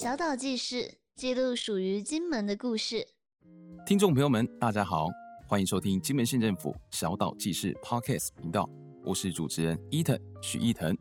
[0.00, 3.06] 小岛记事记录属于金门的故事。
[3.84, 5.08] 听众朋友们，大家好，
[5.46, 8.66] 欢迎收听金门县政府小岛记事 Podcast 频道，
[9.04, 10.96] 我是主持人伊藤许翼腾。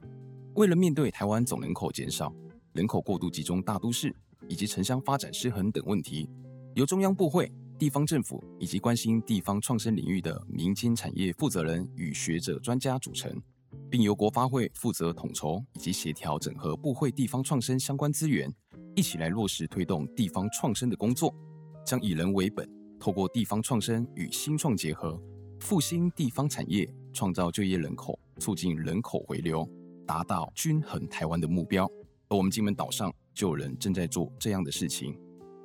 [0.55, 2.29] 为了面对台湾总人口减少、
[2.73, 4.13] 人口过度集中大都市
[4.49, 6.29] 以及城乡发展失衡等问题，
[6.75, 13.41] 由中央部会、地方政府以及关心地方创生领域的民间产业负责人与学者专家组成。
[13.87, 18.51] 并由国发会负责统筹以及协调整合部会地方创生相关资源，
[18.95, 21.33] 一起来落实推动地方创生的工作，
[21.85, 25.21] 将以人为本，透过地方创生与新创结合，
[25.59, 29.67] 复兴地方产业，创造就业人口，促进人口回流，
[30.05, 31.85] 达到均衡台湾的目标。
[32.27, 35.17] 而我们金门岛上就有人正在做这样的事情。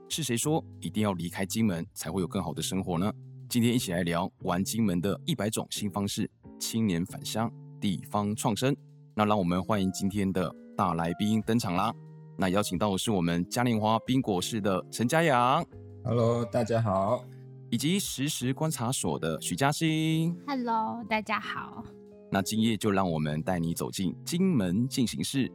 [0.08, 3.12] 是谁说一定要离开金门才会有更好的生活呢？
[3.48, 7.52] 今天一起来聊玩金门的一百种新方式，青年返乡。
[7.80, 8.74] 地方创生，
[9.14, 11.92] 那让我们欢迎今天的大来宾登场啦！
[12.36, 15.64] 那邀请到的是我们嘉年华冰果室的陈嘉阳
[16.02, 17.24] ，Hello，大家好；
[17.70, 21.84] 以及实时观察所的许嘉欣，Hello，大家好。
[22.32, 25.48] 那今夜就让我们带你走进金门进行式，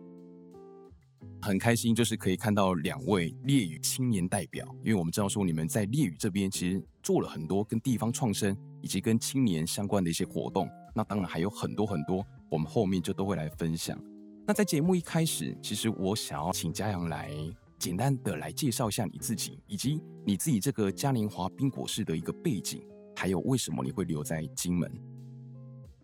[1.42, 10.70] 很开心，就是可以看到两位烈屿青年代表，因为我们知道说你们在烈屿这边其实做了很多跟地方创生以及跟青年相关的一些活动。
[10.96, 14.02] 那当然还有很多很多，我们后面就都会来分享。
[14.50, 17.30] 那在节目一开始，其实我想要请嘉阳来
[17.78, 22.82] 简单的来介绍一下你自己，以及你自己这个嘉年华冰果室的一个背景，
[23.16, 24.92] 还有为什么你会留在金门。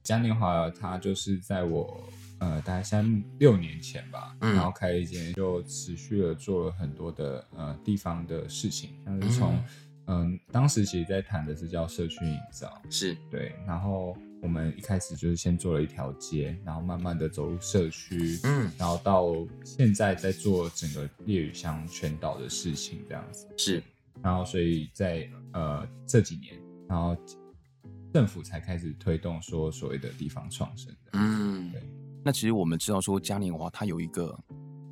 [0.04, 9.56] 嘉年华它就是在我呃大概三六年前吧，嗯、然后开了一间，就持续的做了很多的呃地方的事情，像是从
[10.06, 14.16] 嗯、呃、当时其实在谈的是叫社区营造，是对，然后。
[14.46, 23.84] 我们一开始就是先做了一条街，然后慢慢的走入社区，嗯，然后到现在在做整个烈屿乡全岛的事情这样子，是，
[24.22, 27.18] 然后所以在呃这几年，然后
[28.14, 31.81] 政府才开始推动说所谓的地方创生，嗯，对。
[32.24, 34.38] 那其实我们知道说嘉年华它有一个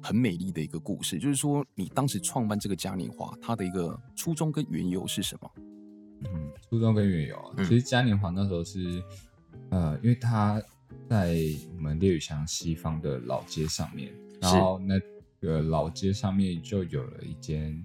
[0.02, 5.52] 很美丽的一个故事，就是说你当时创办这个嘉年华，它的一个初衷跟缘由是什么？
[6.26, 9.00] 嗯，初衷跟缘由，其实嘉年华那时候是。
[9.74, 10.62] 呃，因为它
[11.10, 11.36] 在
[11.76, 15.00] 我们烈屿乡西方的老街上面，然后那
[15.42, 17.76] 个老街上面就有了一间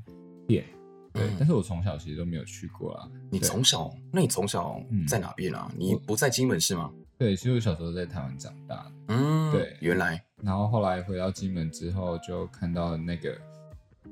[0.47, 0.66] 店，
[1.15, 3.09] 对，嗯、但是我从小其实都没有去过啊。
[3.31, 3.91] 你从小？
[4.12, 4.78] 那你从小
[5.09, 5.66] 在哪边啊？
[5.72, 6.93] 嗯、你不在金门是吗？
[7.16, 8.93] 对，其实我小时候在台湾长大。
[9.06, 10.22] 嗯，对，原来。
[10.43, 13.34] 然后后来回到金门之后，就看到那个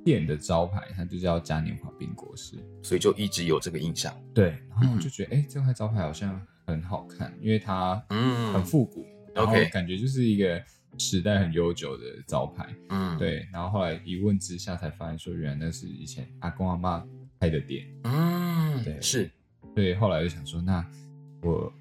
[0.03, 4.19] 店的招牌，它就叫嘉年华宾果室，所以就一直有这个印象。
[4.33, 6.41] 对，然后我就觉得，哎、嗯，这块招牌好像。
[6.67, 10.63] 很好看，因为它嗯很复古，嗯、然后感觉就是一个
[10.99, 13.47] 时代很悠久的招牌，嗯对。
[13.53, 17.07] 然后后来一问之下才发现说，原来那是以前阿公阿妈
[17.39, 19.31] 开的店，嗯对是。
[19.75, 20.85] 所以后来就想说，那
[21.43, 21.73] 我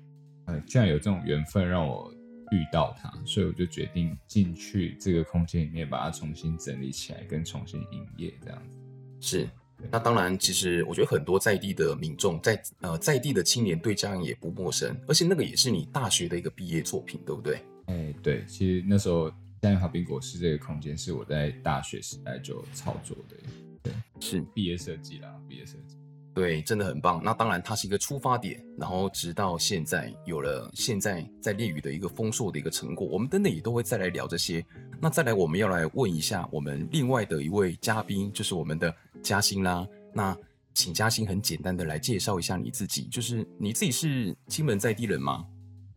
[0.45, 2.13] 呃既然有这种缘分让我
[2.51, 8.77] 遇到它，所以我就决定进去这个空间里面把它重新整理起来，跟重新营业这样子。
[9.19, 9.49] 是。
[9.91, 17.55] 那当然，其实我觉得很多在地的民众，在呃在地的青年对家人也不陌生，而且那个也是你大学的一个毕业作品，对不对？
[17.87, 19.29] 哎、欸，对，其实那时候
[19.61, 23.35] 嘉年华宾果室这个空间是我在大学时代就操作的，
[23.83, 25.95] 对，是毕业设计啦，毕业设计，
[26.33, 27.21] 对，真的很棒。
[27.23, 34.65] 那当然，它是一个出发点，然后直到现在有了现在在烈屿的一个丰硕的一个成果，我们等等也都会再来聊这些。
[34.99, 38.93] 那再来，我们要来问一下我们另外的一位嘉宾，就是我们的。
[39.25, 40.37] 嘉欣啦，那
[40.75, 45.47] 请嘉欣很简单的来介绍一下你自己，就是你自己是金门在地人吗？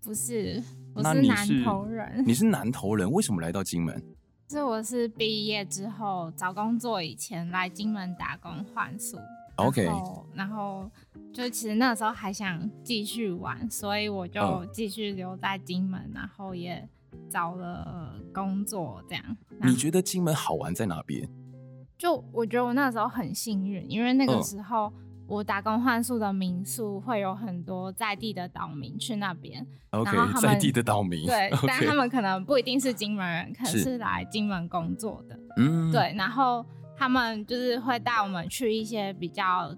[0.03, 0.63] 不是，
[0.95, 2.25] 我是南投人。
[2.27, 4.03] 你是南投人，为什么来到金门？
[4.49, 9.19] 是我是毕业之后找工作以前来金门打工换宿。
[9.57, 9.87] OK，
[10.33, 10.91] 然后
[11.35, 16.89] 就其实那时候还想继续玩，所以我就继续留在金门，嗯、然后也
[17.29, 19.37] 找了工作这样。
[19.61, 21.29] 你觉得金门好玩在哪边？
[21.99, 24.93] 就我觉得我那时候很幸运，因为那个时候
[25.27, 29.67] 我打工换宿的民宿会有很多在地的岛民去那边。
[29.91, 31.27] OK，在地的岛民。
[31.27, 31.65] 对，Okay.
[31.67, 35.39] 但他们可能不一定是金门人，可能是来金门工作的。
[35.57, 36.65] 嗯，对，然后
[36.97, 39.75] 他们就是会带我们去一些比较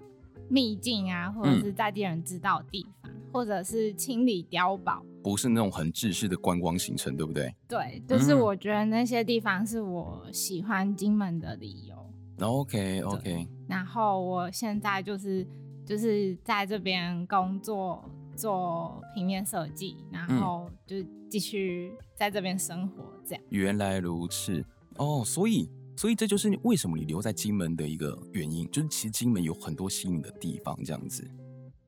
[0.47, 5.01] 秘境啊，或者是在地人知道的地方，嗯、或者是清理碉堡。
[5.23, 7.55] 不是那种很制式的观光行程，对不对？
[7.67, 11.95] 对，就是我觉得那些地方是我喜欢金门的理由。
[12.41, 15.45] OK OK，然后我现在就是
[15.85, 18.03] 就是在这边工作
[18.35, 20.97] 做平面设计，然后就
[21.29, 23.43] 继续在这边生活这样。
[23.49, 24.63] 原来如此
[24.97, 31.29] 哦，所以所以这就是为什么你留在金门的一个原因，就是其实金门有很多吸引的地方，这样子。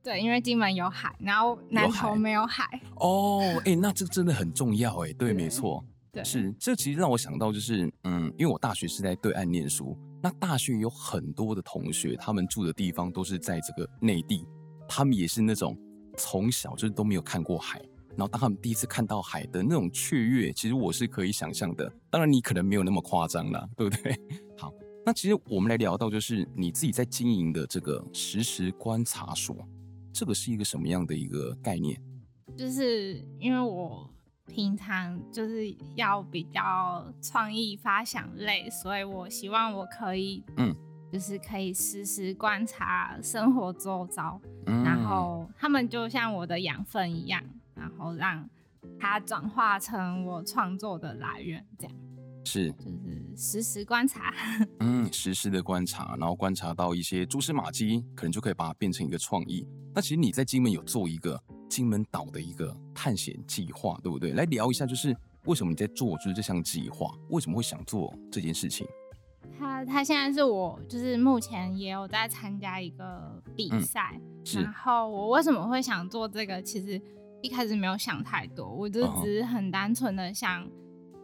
[0.04, 2.82] 对，因为金门有海，然后南投没有海。
[2.96, 14.48] 哦，哎、欸，那这真的很重要，哎，对，没错，对，是这其实让我想到就是，嗯，因为我大学是在对岸念书，那大学有很多的同学，他们住的地方都是在这个内地，
[14.88, 15.78] 他们也是那种
[16.18, 17.78] 从小就是都没有看过海。
[18.16, 21.92] 然后当他们第一次看到海的那种雀跃，其实我是可以想象的。
[22.10, 24.16] 当然你可能没有那么夸张啦，对不对？
[24.58, 24.72] 好，
[25.06, 29.58] 那其实我们来聊到就是你自己在经营的这个实时观察所，
[30.14, 32.02] 这个是一个什么样的一个概念？
[32.56, 34.10] 就是因为我
[34.48, 40.75] 平常就是要比较创意发想类，所以我希望我可以嗯，
[41.12, 47.44] 就是可以实时观察生活周遭，嗯，然后他们就像我的养分一样。
[47.75, 48.48] 然后让
[49.00, 51.95] 它转化成我创作的来源，这样
[52.45, 54.31] 是就是实时观察，
[54.80, 59.68] 嗯，实时的观察，然后观察到一些蛛丝马迹，可能就可以把它变成一个创意。
[59.94, 61.44] 那其实你在金门有做一个
[61.74, 64.34] 金门岛的一个探险计划，对不对？
[64.34, 65.16] 来聊一下，就是
[65.46, 67.18] 为什么你在做就是这项计划？
[67.30, 68.86] 为什么会想做这件事情？
[69.58, 74.20] 他他现在是我就是目前也有在参加一个比赛，
[74.56, 76.62] 嗯、然后我为什么会想做这个？
[76.62, 77.02] 其实。
[77.44, 80.66] 一开始没有想太多，我就只是很单纯的想，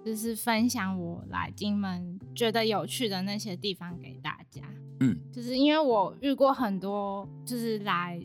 [0.03, 4.61] 就是分享我来金门觉得有趣的那些地方给大家。
[4.99, 8.21] 嗯，就是因为我遇过很多就是来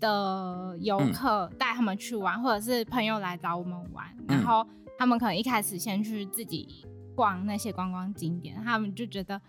[0.00, 4.66] 的游客带他们去玩，或者是朋友来找我们玩，然后
[4.98, 6.84] 他们可能一开始先去自己
[7.14, 9.40] 逛那些观光景点，他们就觉得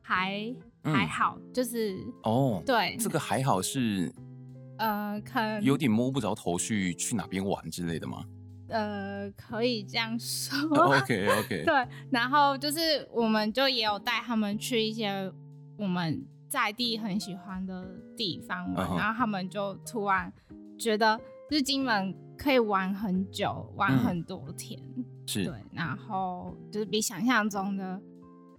[0.00, 4.12] 还还好，就是哦，对，这个还好是。
[4.76, 8.24] 呃，可能有点摸不着头绪，去哪边玩之类的吗？
[8.66, 10.58] 呃，可以这样说。
[10.76, 11.62] OK OK。
[11.64, 15.32] 对，然后就是我们就也有带他们去一些
[15.78, 17.84] 我们在地很喜欢的
[18.16, 18.96] 地方玩，uh.
[18.96, 20.32] 然后他们就突然
[20.78, 21.18] 觉得，
[21.50, 28.00] 就是金门可以玩很久，玩很多天，嗯、是对，然后就是比想象中的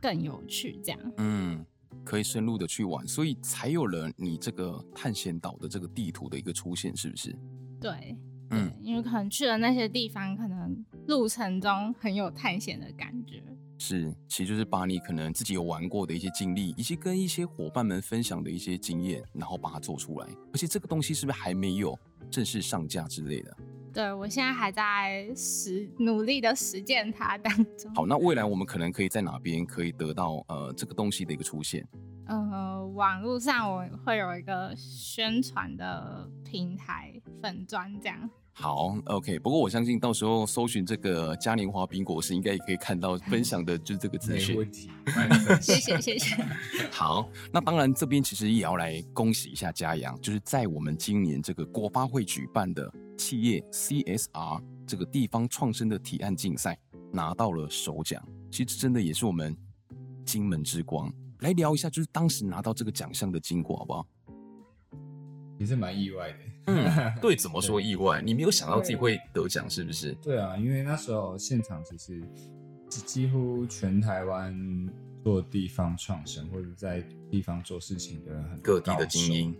[0.01, 1.00] 更有趣，这样。
[1.19, 1.65] 嗯。
[2.03, 7.33] 可以深入的去玩，所以才有了你这个探险岛的这个地图的一个出现，是不是？
[7.80, 8.15] 对，
[8.51, 13.42] 嗯，因为可能去了那些地方，可能路程中很有探险的感觉。
[13.77, 20.27] 是，其实就是把你可能自己有玩过的一些经历，以及跟一些伙伴们分享的一些经验，然后把它做出来。
[20.54, 21.98] 而且这个东西是不是还没有
[22.31, 23.57] 正式上架之类的？
[23.94, 27.94] 对，我现在还在实努力的实践它当中。
[27.95, 31.88] 好，那未来我们可能可以在哪边可以得到呃这个东西的一个出现？
[32.28, 38.30] 呃，网络上我会有一个宣传的平台粉砖这样。
[38.57, 39.38] 好，OK。
[39.40, 44.56] 不过我相信到时候搜寻这个嘉年华宾果室，应该也可以看到 分享的就是这个资讯。
[44.56, 44.90] 没问题，
[45.62, 46.36] 谢谢谢谢。
[46.90, 52.92] 好，那当然这边其实也要来恭喜一下嘉阳，就是在我们今年这个国发会举办的。
[53.18, 56.78] 企业 CSR 这个地方创生的提案竞赛
[57.13, 58.22] 拿到了首奖，
[58.52, 59.56] 其实真的也是我们
[60.25, 61.10] 金门之光。
[61.40, 64.06] 来聊一下，就是当时拿到这个奖项的经过，好不好？
[65.57, 66.38] 也是蛮意外的。
[66.68, 68.22] 嗯， 对，怎么说意外？
[68.22, 70.14] 你没有想到自己会得奖，是不是？
[70.21, 72.21] 对啊，因为那时候现场其实
[72.90, 74.90] 几乎全台湾
[75.24, 79.56] 做地方创生或者在地方做事情的很各地的精英。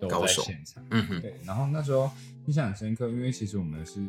[0.00, 1.34] 都在现场，嗯哼，对。
[1.44, 2.10] 然后那时候
[2.46, 4.00] 印象很深刻，因为其实我们是，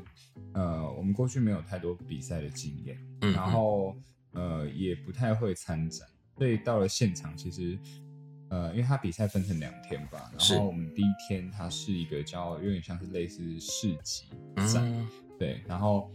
[0.53, 3.93] 呃，我们过去没有太多比赛的经验，嗯，然后
[4.31, 6.07] 呃也不太会参展，
[6.37, 7.77] 所以到了现场，其实
[8.51, 14.25] 呃，因为他比赛分成两天吧，然后我们第一天它是一个叫有点像是类似市集
[14.67, 15.07] 赛，嗯、
[15.39, 16.11] 对，然后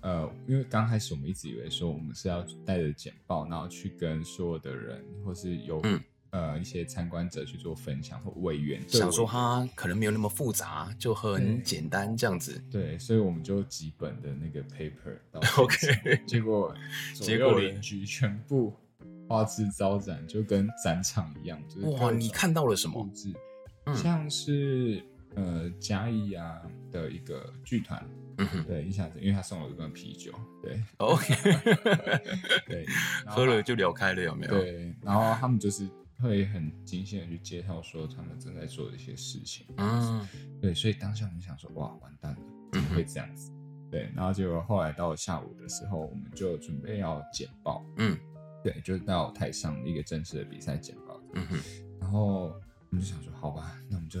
[0.00, 5.80] 呃，因为刚开始我们一直以为说我们是要带着简报，然后去跟所有的人或是有。
[5.84, 6.00] 嗯
[6.34, 12.60] 呃，一些参观者去做分享或委员，想说他可能没有那么复杂，就很简单这样子。
[12.72, 15.16] 对，所以我们就几本的那个 paper。
[15.62, 16.74] OK，结果
[17.14, 18.74] 结果邻居全部
[19.28, 21.60] 花枝招展，就跟展场一样。
[21.68, 23.08] 就是哇，你看到了什么？
[23.94, 25.02] 像是
[25.34, 28.04] 呃嘉义啊的一个剧团，
[28.38, 31.34] 嗯哼，对，一下子，因为他送了一罐啤酒，对， OK，
[32.66, 32.86] 对，
[33.26, 34.52] 喝了就聊开了，有没有？
[34.52, 35.88] 对，然后他们就是。
[36.22, 40.26] 会很精心的去介绍说他们正在做的一些事情，嗯，
[40.62, 42.38] 对，所以当下我们想说，哇，完蛋了，
[42.72, 43.50] 怎么会这样子？
[43.50, 48.16] 嗯、对，然后结果后来到下午的时候，我们就准备要简报，嗯，
[48.64, 51.58] 对，就到台上一个正式的比赛简报，嗯哼，
[52.00, 54.20] 然后我们就想说，好吧，那我们就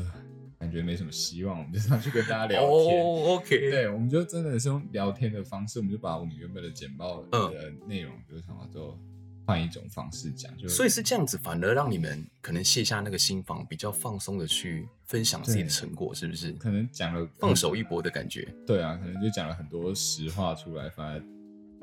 [0.58, 8.98] 感觉没什么希望，我们就上去跟大家聊天，哦，OK，对，我们就真的是用聊天的方式，我们就把我们原本的简报的内容，嗯、就是想说
[9.46, 16.52] 换一种方式讲，就所以是这样子，反而让你们可能卸下那个心防，比较放松的去分享自己的成果，是不是？
[16.52, 18.46] 可能讲了放手一搏的感觉。
[18.66, 21.22] 对啊，可能就讲了很多实话出来，反而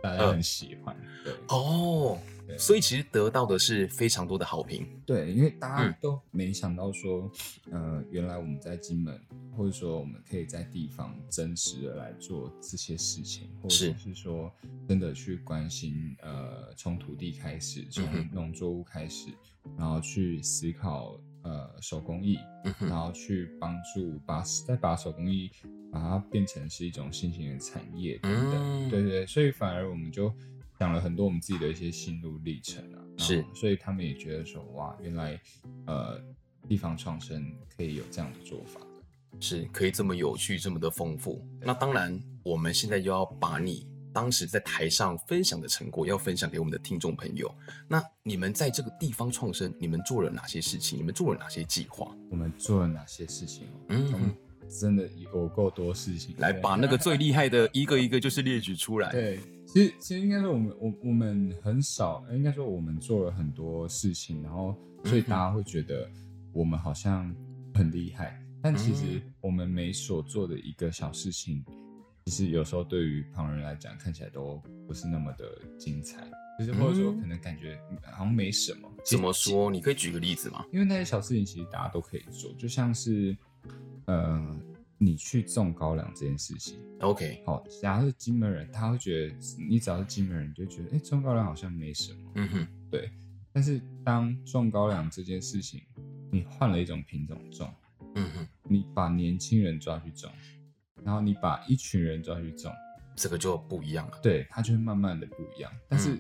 [0.02, 0.96] 大家很喜欢。
[1.26, 2.20] 呃、对哦。
[2.58, 4.88] 所以其实得到的是非常多的好评。
[5.06, 7.32] 对，因为大家都没想到说，
[7.72, 9.20] 嗯、呃，原来我们在金门，
[9.56, 14.52] 或者说我们可以在地方真实的来做这些事情，或者是说
[14.88, 19.30] 真的去关心，呃，从土地开始，从农作物开始，
[19.78, 22.38] 然后去思考，呃，手工艺，
[22.80, 25.50] 然后去帮助把再把手工艺
[25.92, 28.90] 把它变成是一种新型的产业等等。
[28.90, 30.34] 对对对，所以反而我们就。
[30.82, 35.40] 讲了很多我们自己的一些心路历程啊，是，所以他们也觉得说，哇，原来
[35.86, 36.20] 呃
[36.68, 38.82] 地方创生可以有这样的做法，
[39.40, 41.48] 是可以这么有趣，这么的丰富。
[41.60, 47.54] 那当然，我们现在就要把你当时在台上分享的成果，要分享给我们的听众朋友。
[47.88, 50.98] 那你们在这个地方创生，你们做了哪些事情？
[50.98, 52.12] 你们做了哪些计划？
[52.32, 53.68] 我们做了哪些事情？
[53.90, 54.36] 嗯，嗯，
[54.80, 56.36] 真的有够多事情。
[56.38, 59.10] 来，把那个最厉害的一个一个就是列举出来。
[59.14, 59.40] 对。
[59.68, 64.76] 其实，其实应该说，我们我我们很少，应该说我们做了很多事情，然后
[65.06, 66.10] 所以大家会觉得
[66.52, 67.34] 我们好像
[67.74, 68.38] 很厉害。
[68.62, 71.64] 但其实我们每所做的一个小事情，
[72.26, 75.46] 其实有时候对于旁人来讲，看起来都不是那么的
[75.80, 76.28] 精彩，
[76.60, 77.80] 就是或者说可能感觉
[78.12, 78.92] 好像没什么。
[79.06, 79.72] 怎么说？
[79.72, 80.66] 你可以举个例子吗？
[80.74, 83.36] 因为那些小事情其实大家都可以做，就像是，
[84.06, 84.60] 呃。
[85.04, 87.66] 你去种高粱这件事情，OK，好。
[87.82, 89.36] 假如是金门人，他会觉得
[89.68, 93.10] 你只要是金门人，就觉得哎，种高粱好像没什么，嗯哼，对。
[93.52, 95.82] 但是当种高粱这件事情，
[96.32, 97.74] 你换了一种品种种，
[98.14, 100.32] 嗯哼，你把年轻人抓去种，
[101.04, 102.72] 然后你把一群人抓去种，
[103.16, 104.20] 这个就不一样了。
[104.22, 105.72] 对，它就会慢慢的不一样。
[105.90, 106.14] 但是，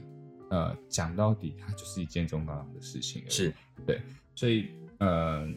[0.50, 3.24] 嗯、呃，讲到底，它就是一件种高粱的事情。
[3.29, 3.53] 是，
[3.86, 4.01] 对。
[4.33, 5.48] 所以，呃，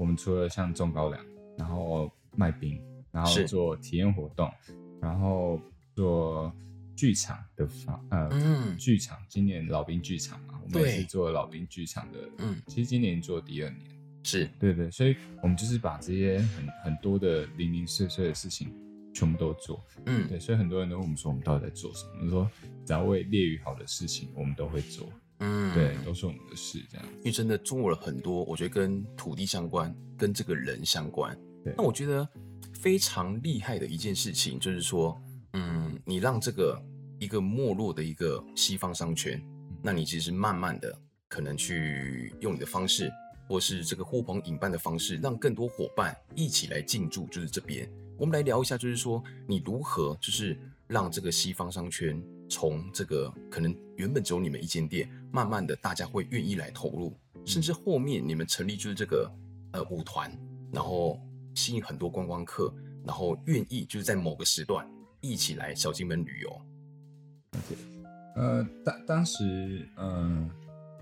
[0.00, 1.22] 我们除了像种高粱，
[1.58, 2.10] 然后。
[2.36, 2.80] 卖冰，
[3.10, 4.48] 然后做体验活动，
[5.00, 5.60] 然后
[5.96, 6.50] 做
[6.94, 9.18] 剧场的方呃，嗯，剧场。
[9.28, 12.20] 今年老兵剧场嘛，我们也是做老兵剧场的。
[12.38, 13.80] 嗯，其实今年做第二年，
[14.22, 18.72] 是对对，所以我们就是把这些很很多的零零碎碎的事情
[19.12, 19.84] 全部都做。
[20.06, 22.10] 嗯，对，所以很多人都问我们说，我们到底在做什么？
[22.14, 22.48] 我们说
[22.86, 25.12] 只要为列屿好的事情，我们都会做。
[25.40, 27.06] 嗯，对，都是我们的事，这样。
[27.18, 31.36] 因为真的做了很多，我觉得跟土地相关，跟这个人相关。
[31.76, 32.26] 那我觉得
[32.72, 35.20] 非常厉害的一件事情，就是说，
[35.52, 36.80] 嗯，你让这个
[37.18, 39.42] 一个没落的一个西方商圈，
[39.82, 40.96] 那你其实慢慢的
[41.28, 43.10] 可能去用你的方式，
[43.46, 47.90] 或是这个呼朋引伴的方式，让更多伙伴一起来进驻，就是这边。
[48.18, 57.16] 我们来聊一下，就是说你如何就是让这个西方商圈从这个可能原本只有你们一间店，慢慢的大家会愿意来投入，
[57.46, 59.32] 甚至后面你们成立就是这个
[59.72, 60.30] 呃舞团，
[60.70, 61.18] 然后。
[61.52, 62.72] 吸引很多观光客，
[63.04, 64.88] 然后愿意就是在某个时段
[65.20, 66.62] 一起来小金门旅游。
[67.58, 67.76] OK，
[68.36, 70.48] 呃，当当时，嗯、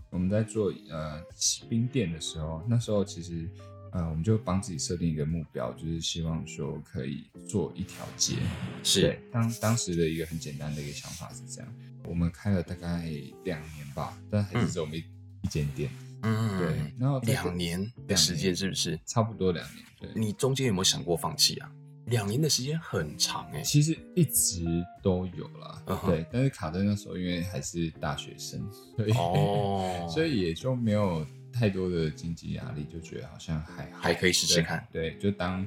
[0.08, 1.22] 我们在做呃
[1.68, 3.46] 冰店的时候，那时候其实，
[3.92, 8.36] 呃，我们就帮自己设定一个目标，就是希望说可以做一条街。
[8.82, 11.74] 是，当当时的一个很简单的一个想法是这样。
[12.04, 13.04] 我们开了大概
[13.44, 15.90] 两年吧，但还是只有我们一间店。
[16.22, 18.98] 嗯，对，然后两年的时间是不是？
[19.06, 19.84] 差不多两年。
[20.00, 21.70] 对，你中间有没有想过放弃啊？
[22.06, 23.62] 两年的时间很长哎、欸。
[23.62, 24.64] 其实一直
[25.02, 26.06] 都有啦，uh huh.
[26.06, 28.66] 对，但是卡在那时候，因为还是大学生，
[28.96, 30.08] 所以、oh.
[30.10, 31.26] 所以也就没有
[31.58, 34.86] 太多的经济压力，就觉得好像还还可以试试看。
[34.92, 35.66] 对，就当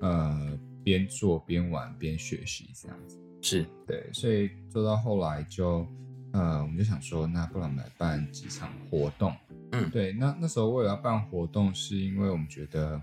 [0.00, 3.18] 呃边做边玩边学习这样子。
[3.42, 5.86] 是对，所以做到后来就
[6.32, 9.34] 呃，我们就想说，那不然我们来办几场活动。
[9.72, 13.02] 嗯，对，那那时候为了要办活动，是因为我们觉得。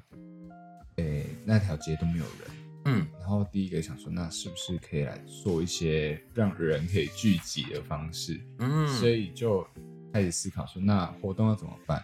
[0.95, 2.51] 诶，那条街都没有人，
[2.83, 8.37] 嗯，然后第一个想说，那是不是可以来做一些让人可以聚集的方式？
[8.57, 9.65] 嗯，所以就
[10.11, 12.03] 开始思考说，那活动要怎么办？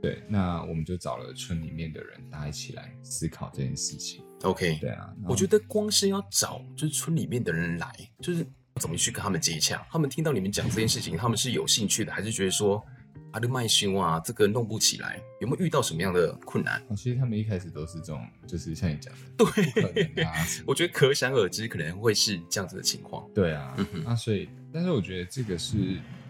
[0.00, 4.22] 对，那我们就找了村里面的人，大家一起来思考这件事情。
[4.42, 9.86] OK，对啊，我觉得光是要找就是村里面的人来，就是怎么去跟他们接洽？
[9.90, 12.84] 他们听到你们讲这件事情，他们是有兴趣的，还是觉得说？
[13.32, 16.82] 阿德麦修啊，这个弄不起来，有没有遇到什么样的困难？
[16.96, 20.26] 其实他们一开始都是这种，就是像你讲的，对，
[20.64, 23.28] 我觉得可想而知，可能会是这样子的情况。
[23.34, 23.76] 对啊，
[24.06, 25.76] 啊，所以，但是我觉得这个是，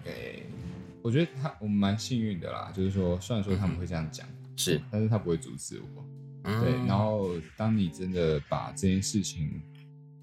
[0.06, 0.42] 诶、欸，
[1.02, 4.26] 我觉得他我们蛮幸运的啦，就是说，虽然说他们会这样讲，
[4.56, 6.04] 是、嗯，但是他不会阻止我。
[6.44, 9.60] 嗯、对，然后当你真的把这件事情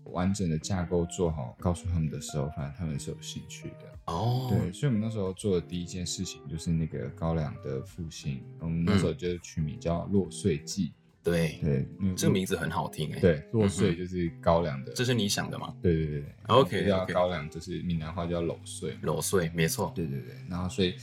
[0.05, 4.13] 完整的架构做好，告诉他们的时候，反正他们是有兴趣的。
[4.13, 10.87] 哦，对，所以我们那时候做的第一件事情就是那个高粱的复兴，我们那时候就取名叫《落穗记》。
[11.25, 13.19] 对对，这个名字很好听哎。
[13.19, 14.93] 对，落穗就是高粱的。
[14.93, 15.75] 这是你想的吗？
[15.81, 16.35] 对对对对。
[16.47, 18.95] OK，叫高粱，就是闽南话叫卤穗。
[19.01, 19.91] 卤穗，没错。
[19.95, 20.35] 对对对。
[20.47, 20.93] 然后，所以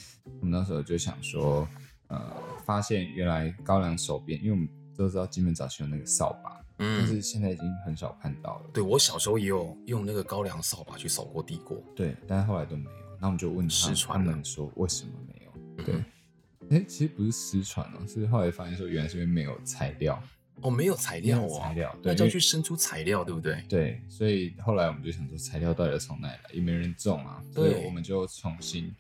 [0.41, 1.69] 我们那时候就想说，
[2.07, 2.33] 呃，
[2.65, 8.71] 发现原来高粱手边，因为我们都知道金门早期有那个扫把，嗯，但是现在已经很少看到了。
[8.73, 11.83] 对，我小时候也有用那个高粱扫把去扫过地过。
[11.97, 12.91] 对，但是后来都没有。
[13.21, 15.85] 那我们就问他，他们说为什么没有？
[15.85, 15.95] 对。
[16.73, 20.21] 哎，其实不是失传哦，是后来发现说，原来是因为没有材料。
[20.61, 23.63] 哦，没有材料哦，材料，对，那就要去生出材料，对不对？
[23.69, 26.51] 对，所以后来我们就想说，材料到底要从哪里来？
[26.53, 28.95] 也没人种啊，所以我们就重新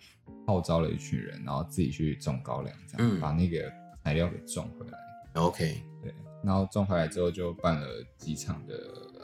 [0.46, 4.98] 号召了一群人，然后自己去种高粱，这样把那个材料给种回来。
[5.34, 7.86] OK，对，然后种回来之后就办了
[8.18, 8.74] 几场的，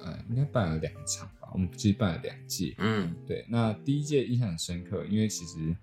[0.05, 2.75] 呃，应该办了两场吧，我们其实办了两届。
[2.79, 5.77] 嗯，对，那第一届印象很深刻，因为其实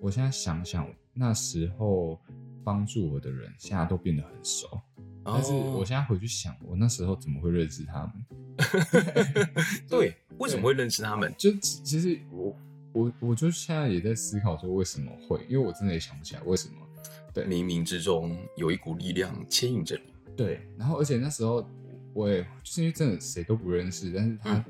[0.00, 2.18] 我现在想想，那时候
[2.64, 4.80] 帮助我的人现在都变得很熟。
[5.22, 8.24] 但是我现在回去想，我那时候怎么会认识他们？
[9.86, 11.32] 对，为什么会认识他们？
[11.36, 12.56] 就其实我
[12.92, 16.74] 我我就现在也在思考说为什么会，因为我真的也想不起来为什么。
[17.34, 20.34] 对，冥冥之中有一股力量牵引着你。
[20.34, 21.68] 对，然后而且那时候
[22.14, 24.64] 我也就是因为真的谁都不认识，但是他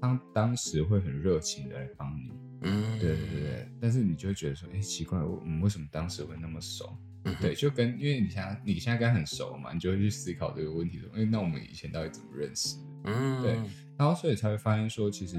[0.00, 2.30] 当、嗯、当时会很热情的来帮你。
[2.62, 6.96] 嗯，对对对，但是你就会觉得说，哎、欸，奇怪，我们为什么当时会那么熟？
[7.42, 12.78] 对，就跟因为你现在你现在跟他很熟嘛，你就会去思考这个问题，因为那我们以前到底怎么认识？
[13.04, 13.52] 嗯，对，
[13.98, 15.36] 然后所以才会发现说，其实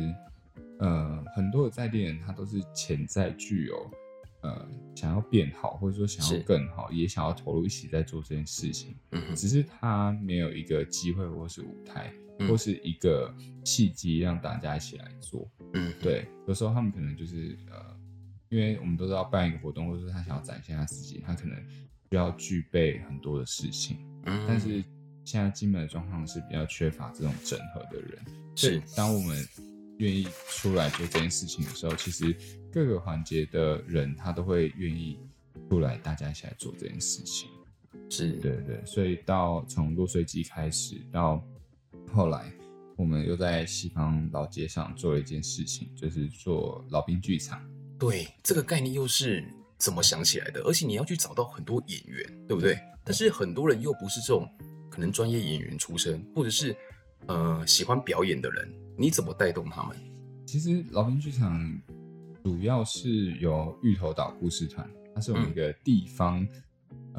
[0.79, 3.91] 呃很多的在地人他都是潜在具有
[4.41, 12.13] 呃想要变好，或者说想要更好，也想要投入一起在做这件事情，嗯，只是他没有一个机会或是舞台，
[12.47, 17.97] 或是一个契机让大家一起来做，嗯，对，有时候他们可能就是呃。
[18.51, 21.55] 因为我们都知道办一个活动，或者说他想要展现他自己，他可能
[22.09, 23.99] 需要具备很多的事情。
[24.25, 24.83] 嗯，但是
[25.23, 28.17] 现在金本的状况是比较缺乏这种整合的人。
[28.55, 29.37] 是，当我们
[29.99, 32.35] 愿意出来做这件事情的时候，其实
[32.71, 35.19] 各个环节的人他都会愿意
[35.69, 37.51] 出来，大家一起来做这件事情。
[38.09, 38.83] 是，对对。
[38.83, 41.47] 所以到从落水季开始，到
[42.13, 42.51] 后来
[42.97, 47.61] 我们又在西方老街上做了一件事情，就是做老兵剧场。
[47.97, 49.43] 对，这个概念又是
[49.77, 50.61] 怎么想起来的？
[50.61, 52.77] 而且你要去找到很多演员，对不对？
[53.03, 54.47] 但是很多人又不是这种
[54.89, 56.75] 可能专业演员出身，或者是
[57.27, 59.97] 呃喜欢表演的人，你怎么带动他们？
[60.45, 61.81] 其实老兵剧场
[62.43, 66.49] 主要是由芋头岛故事团，它是我们一个地方、嗯、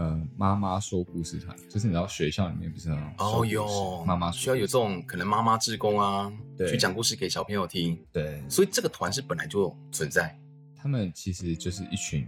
[0.00, 10.34] 呃妈妈说故事团，就是你知道学校里面不是那种哦哟妈妈需要有这种可能妈妈志工啊，对，去讲故事给小朋友听，对，所以这个团是本来就存在。
[10.74, 12.26] 他们其实就是一群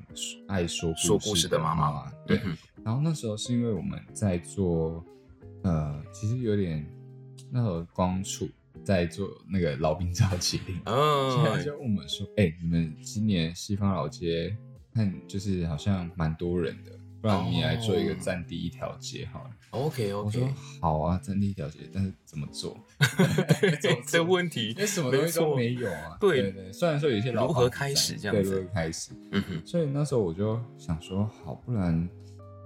[0.49, 2.39] 爱说说故事的妈妈，对。
[2.85, 5.03] 然后那时候是因为我们在做，
[5.63, 6.87] 呃，其实有点
[7.51, 8.47] 那时候光处
[8.85, 14.55] 在做那个老兵召集令，哦，现在就问我们说，哎、欸，你们今年西方老街
[14.93, 16.93] 看就是好像蛮多人的。
[17.23, 19.51] 不然你来做一个战地一条街好了。
[19.71, 20.27] OK OK。
[20.27, 22.77] 我说好啊，战地一条街，但是怎么做？
[24.07, 26.17] 这问题， 那什么东西都没有啊。
[26.21, 29.13] 对对对，虽然说有一些老如何开始这样子，对，如何开始。
[29.31, 29.63] 嗯哼。
[29.65, 32.09] 所以那时候我就想说，好，不然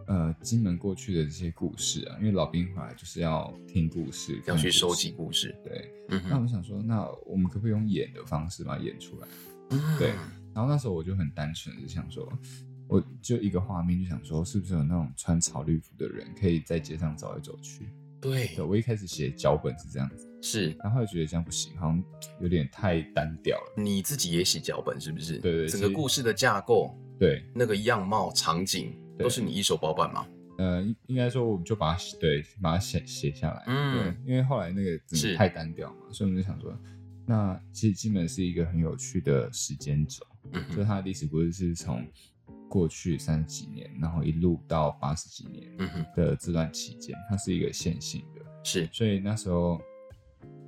[0.06, 5.54] 呃，金门过去的这些故事啊，因为老兵回来就是要听故事，要去收集故事。
[5.62, 5.92] 对。
[6.30, 9.28] 那我们想说，那我们可不可以用演的方式把它演出来？
[9.70, 9.98] 嗯。
[9.98, 10.14] 对。
[10.54, 12.26] 然后那时候我就很单纯的想说。
[12.88, 17.88] 我就一个画面，就想说，是不是有那种穿草绿服的人，可以在街上走来走去？
[18.20, 22.03] 对，对，我一开始写脚本是这样子，是，然后又觉得这样不行，好像
[22.40, 23.75] 有点太单调了。
[23.77, 25.38] 你自己也写脚本是不是？
[25.38, 30.27] 对对，整个故事的架构，对，那个样貌、场景都是你一手包办吗？
[30.59, 33.64] 呃，应该说，我们就把它对，把它写写下来。
[33.66, 36.77] 嗯，对，因为后来那个真的太单调嘛，所以我们就想说，
[37.27, 42.05] 那其实基本是一个很有趣的时间轴，嗯，就是它的历史故事是从。
[42.68, 45.70] 过去三十几年，然后一路到八十几年
[46.14, 49.81] 的这段期间，它是一个线性的，是，所以那时候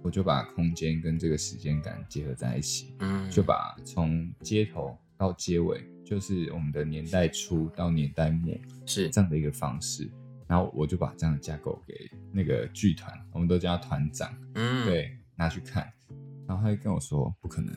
[0.02, 8.56] 我就把空间跟这个时间感结合在一起，嗯，就把从街头到街尾，就是我们的年代初到年代末，
[8.86, 9.10] 是。
[9.10, 10.08] 这样的一个方式，
[10.46, 11.94] 然后我就把这样的架构给
[12.32, 15.92] 那个剧团，我们都叫他团长，嗯，对，拿去看，
[16.46, 17.76] 然后他就跟我说不可能。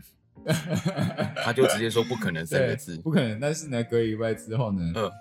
[1.44, 3.40] 他就直接说不可能三个字，不可能。
[3.40, 5.12] 但是呢，隔一礼拜之后呢，嗯，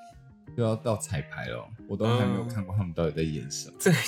[0.57, 4.01] 就要到彩排了，我都还没有看过他们到底在演什么， 真的？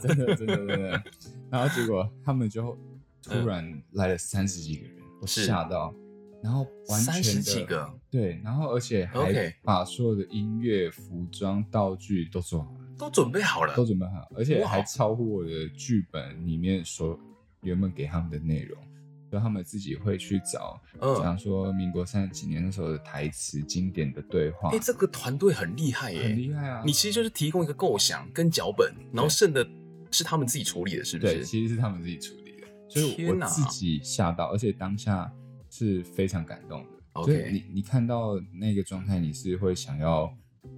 [0.00, 1.02] 真的真的真的。
[1.50, 2.78] 然后结果他们就
[3.22, 5.94] 突然来了三十几个人，我吓到。
[6.42, 17.20] 然后完全的三十几个，对，然后而且还把所有的音乐、服装、道具都做好了，都准备好了，都准备好，而且还超乎我的剧本里面所
[17.60, 18.82] 原本给他们的内容，
[19.30, 24.70] 所以他们自己会去找，讲说民国三十几年那时候的台词、经典的对话。
[24.72, 26.82] 哎，这个团队很厉害耶，很厉害啊！
[26.84, 29.66] 你其实就是提供一个构想跟脚本，然后剩的
[30.10, 31.34] 是他们自己处理的，是不是？
[31.34, 35.32] 对，其实是他们自己处理的，所以我自己吓到，而且当下。
[35.72, 36.88] 是非常感动的。
[37.12, 40.28] OK，你你看到那个状态，你是会想要，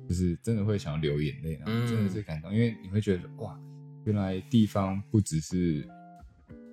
[0.07, 3.59] 就是真的会想要流眼泪，然后真的是感动，嗯、因为你会觉得哇，
[4.05, 5.89] 原来地方不只是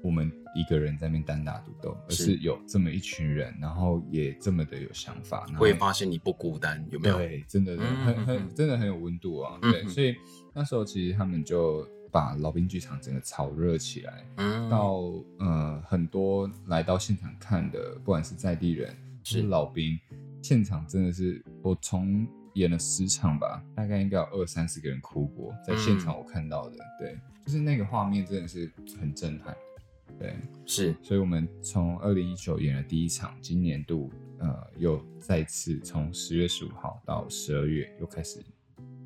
[0.03, 7.17] 我们一个人在那边单打独斗，而是有这么一群人，然后也这么的有想法，会发现你不孤单，有没有？
[7.17, 9.57] 对，真的很很真的很有温度啊。
[9.61, 10.15] 对，所以
[10.53, 11.87] 那时候其实他们就。
[12.11, 18.91] 把老兵剧场整个炒热起来，嗯、到呃很多来到现场看的，不管是在地人
[19.23, 19.95] 是老兵，
[20.41, 29.55] 现场真的是我从演了十场吧，大概应该有二三十个人哭过，在现场我看到的，嗯、对，就是那个画面真的是很震撼，
[30.17, 30.33] 对，
[30.65, 38.39] 是，所以我们从二零一九演了第一场，今年度呃又再次从十月十五号到十二月又开始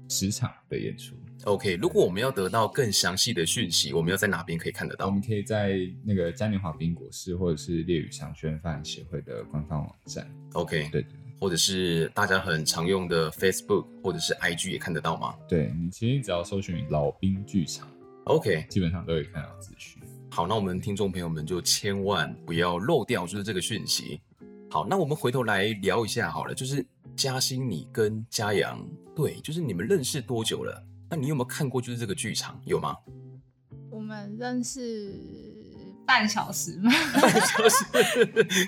[0.08, 1.16] 十场的演出。
[1.46, 5.08] OK，如果我们要得到更详细的讯息，我们要在哪边可以看得到？
[5.08, 10.26] 我们可以在那个嘉年华宾果室，或者是烈屿乡宣范协会的官方网站。
[10.54, 15.36] OK，对，对，或者是大家很常用的 Facebook 或者是 IG 也看得到吗？
[15.50, 17.90] 对，你其实只要搜寻老兵剧场
[18.26, 20.02] ，OK，基本上都可以看到资讯。
[20.34, 24.20] 好，那我们听众朋友们就千万不要漏掉，就是这个讯息。
[24.68, 26.84] 好，那我们回头来聊一下好了，就是
[27.16, 28.84] 嘉欣，你跟嘉阳，
[29.16, 30.84] 对，就是你们认识多久了？
[31.08, 32.98] 那你有没有看过就是这个剧场有吗？
[33.92, 35.14] 我们认识
[36.04, 36.92] 半小时吗？
[37.14, 37.86] 半小时，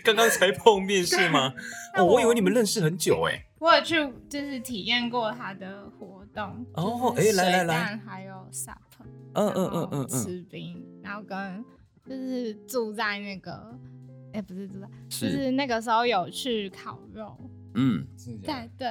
[0.04, 1.52] 刚刚才碰面是吗？
[1.98, 3.44] 哦，我以为你们认识很久哎。
[3.58, 3.96] 我有去
[4.30, 8.76] 就是体验过他的活动哦，哎，来来来，还有 SUP，
[9.34, 11.64] 嗯嗯嗯嗯嗯，吃冰，然后跟
[12.10, 13.80] 就是住在那个，
[14.34, 17.38] 哎，不是住在，就是那个时候有去烤肉，
[17.76, 18.06] 嗯，
[18.44, 18.90] 对对。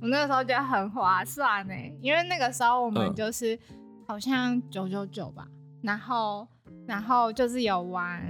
[0.00, 3.58] 我那个时候觉得很划算呢，因为那个时候我们就是
[4.06, 5.48] 好像九九九吧，
[5.82, 6.46] 然后
[6.86, 8.22] 然后就是有玩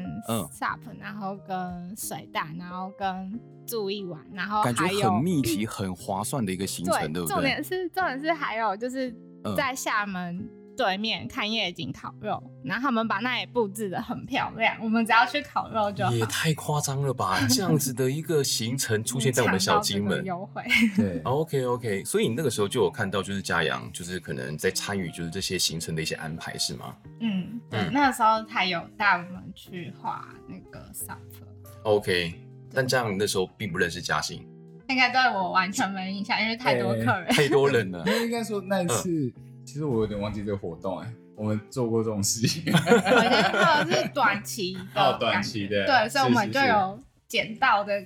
[0.53, 7.35] SUP，然后跟水弹，然后跟住一晚，然后还有感觉很密集、很划算的一个行程，对不对？
[7.35, 9.12] 重点是重点是还有就是
[9.57, 10.49] 在厦门。
[10.77, 16.13] 对面看夜景烤肉，然后他们把那里布置的很漂亮，我们只要去烤肉就好。
[16.13, 17.39] 也太夸张了吧！
[17.49, 20.63] 这样子的一个行程 出现在我们小金门，优惠。
[20.97, 26.97] 对，OK OK，所以你那个时候就有看到，就是嘉阳，就是可能在参与，就是这些行程的一些安排，是吗？
[27.21, 31.45] 嗯，对，嗯、那个时候他有带我们去画那个 SUP。
[31.85, 32.35] OK，
[32.73, 34.45] 但嘉阳那时候并不认识嘉欣，
[34.89, 38.05] 应该对我完全没印象，因为太多客人，太多人了。
[38.25, 39.11] 应该说那一次。
[39.11, 39.33] 嗯
[39.64, 48.05] 其实我有点忘记这个活动哎，我们做过这种事情， 好像是短期的，哦，短期的，对，所以我们就有捡到的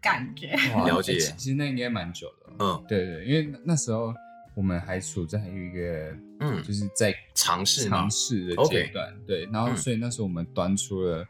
[0.00, 0.56] 感觉。
[0.86, 4.14] 了解，其实那应该蛮久的，嗯，对对，因为那时候
[4.54, 11.26] 我们还处在一个，嗯，就是在尝试尝试的阶段，对，然后所以那时候我们端出了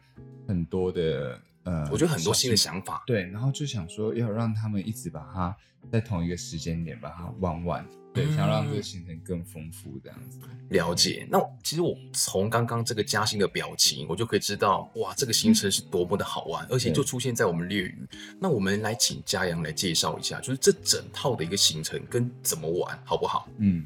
[0.46, 5.54] 很多的，呃，我觉得很多新的想法，对，然后就想说要让他们一直把它
[5.92, 7.86] 在同一个时间点把它玩完。
[8.14, 10.40] 对，想让这个行程更丰富，这样子。
[10.70, 11.28] 了解。
[11.30, 18.08] 那其实我从刚刚这个嘉兴的表情，我就可以知道，哇，这个行程是多么的好玩，而且就出现在我们猎屿。
[18.40, 23.46] 那我们来请嘉阳来介绍一下，就是这整套的一个行程跟怎么玩，好不好？
[23.58, 23.84] 嗯，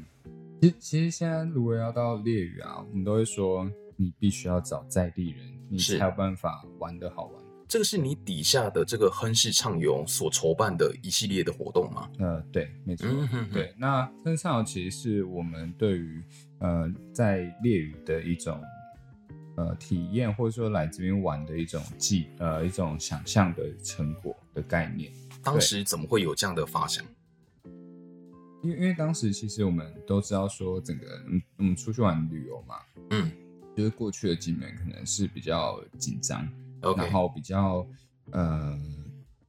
[0.61, 7.42] 其实其实现在如果要到猎屿啊，我们都会说，你必须要找在地人，你才有办法玩的好玩。
[7.73, 12.07] 这个是你底下的这个亨氏畅游所筹办的一系列的活动吗？
[12.19, 13.07] 呃，对，没错。
[13.09, 16.23] 嗯、哼哼对，那亨氏畅游其实是我们对于
[16.59, 18.61] 呃在烈屿的一种
[19.57, 25.11] 呃体验，或者说来这边玩的一种记呃一种想象的成果的概念。
[25.41, 27.03] 当时怎么会有这样的发想？
[28.61, 32.75] 因为因为当时其实我们都知道说整个嗯我们出去玩旅游嘛，
[33.09, 33.31] 嗯，
[33.75, 36.47] 就是过去的几年可能是比较紧张。
[36.83, 36.97] Okay.
[36.97, 37.87] 然后比较
[38.31, 38.79] 呃，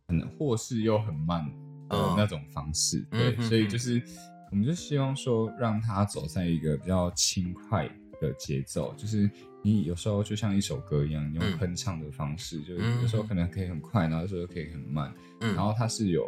[0.07, 1.44] 可能或是又很慢
[1.88, 4.03] 的那种方式，uh, 对，所以就是
[4.51, 7.88] 我们就希望说，让他走在一个比较轻快
[8.20, 9.31] 的节奏，就是
[9.62, 16.23] 你有时候就像一首歌一样，你用哼唱的方式，嗯、就有时候可能可以很快，然后有时候可以很慢，嗯、然后它是有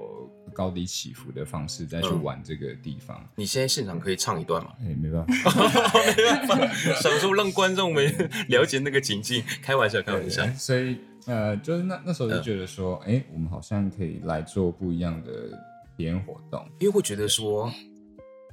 [0.56, 3.22] 高低起伏的方式再去玩这个地方。
[3.36, 4.72] 你现在现场可以唱一段吗？
[4.80, 5.52] 哎，没办法，
[6.16, 10.46] 没办法，想说让观众们了解那个情境，开玩笑，开玩笑。
[10.54, 15.50] 所以呃，就是那那时候就觉得说，哎、呃欸，我们好像可以来做不一样的
[15.94, 17.70] 体验活动，因为会觉得说，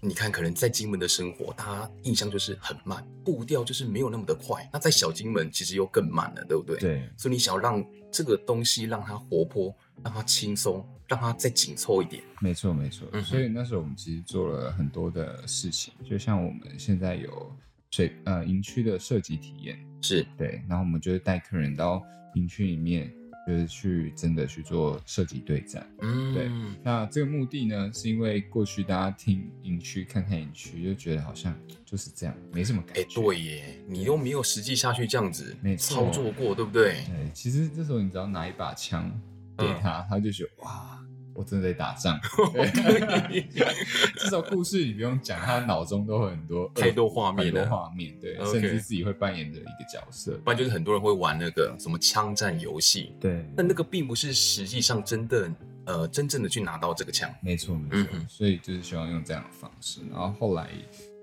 [0.02, 4.70] 你看，可能在金门的生活，大家印象就是很慢，步调就是没有那么的快。
[4.74, 6.78] 那在小金门其实又更慢了，对不对？
[6.78, 7.10] 对。
[7.18, 12.22] 所以你想要让这个东西让它活泼，让它轻松，让它再紧凑一点。
[12.42, 13.08] 没错，没错。
[13.14, 17.56] 嗯、所以那时候我们其实做了很多的事情，就像我们现在有
[17.92, 20.62] 水呃营区的设计体验，是对。
[20.68, 22.04] 然后我们就是带客人到
[22.36, 23.12] 营区里面。
[23.46, 26.50] 就是去真的去做射击对战，嗯，对。
[26.82, 33.02] 那这个目的呢，是因为过去大家听营区、看看营区，就觉得好像就是这样，没什么感觉。
[33.02, 37.04] 哎、欸，对耶，你又没有实际下去这样子操作过，对不对？
[37.06, 39.12] 对，其实这时候你只要拿一把枪
[39.58, 41.00] 给他，嗯、他就觉得哇。
[41.36, 42.20] 我真的在打仗，
[44.18, 50.38] 至少故事你不用讲，他脑中都会很多太多画面，太多画面，对.甚至自己会扮演的一个角色。
[50.44, 55.52] 不然就是很多人会玩那个什么枪战游戏，对，但那个并不是实际上真的，
[55.86, 57.28] 呃，真正的去拿到这个枪。
[57.42, 58.24] 没错，没错、嗯。
[58.30, 60.02] 所以就是希望用这样的方式。
[60.12, 60.70] 然后后来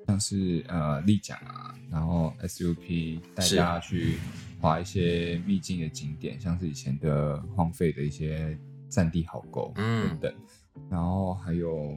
[0.09, 4.19] 像是呃立桨啊，然后 SUP 带大家去
[4.61, 8.59] 滑一些秘境的景点，像是以前的荒废的一些。
[8.91, 10.35] 战地壕沟等等，
[10.75, 11.97] 嗯，然后还有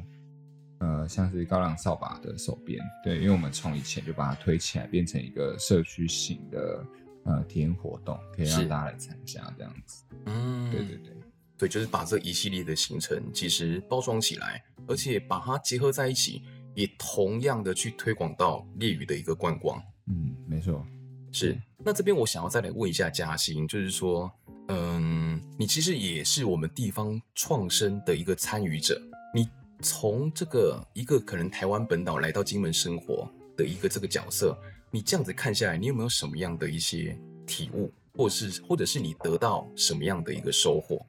[0.78, 6.86] 呃，像是高粱扫把的手边，对，因为我们从以前就把它推起来，变成一个社区型的
[7.26, 10.04] 呃体验活动，可以让大家来参加这样子。
[10.28, 11.14] 嗯，对对对，
[11.58, 16.44] 对，就是把这一系列的行程其实包装起来，而且把它结合在一起，
[16.76, 19.82] 也同样的去推广到烈屿的一个观光。
[20.06, 20.86] 嗯，没错，
[21.34, 21.60] 是。
[21.84, 24.32] 那这边我想要再来问一下嘉兴，就是说。
[24.70, 28.98] 嗯，你其实也是我们地方创生的一个参与者。
[29.36, 29.46] 你
[29.82, 34.58] 从这个一个可能台湾本岛来到金门生活的一个这个角色，
[34.90, 41.06] 你这样子看下来，你有没有什么样的一些体悟，或是或者是你得到什么样的一个收获？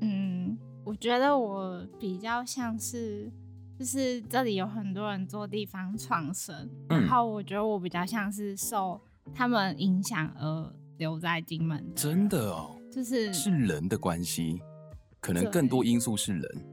[0.00, 3.32] 嗯，我觉得我比较像是，
[3.84, 6.56] 就是这里有很多人做地方创生，
[6.88, 8.98] 嗯，然后我觉得我比较像是受
[9.34, 10.72] 他们影响而。
[10.96, 14.62] 留在金门的真的哦，就是是人的关系，
[15.20, 16.64] 可能更多因素是人。